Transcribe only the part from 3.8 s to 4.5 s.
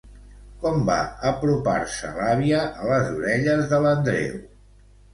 l'Andreu?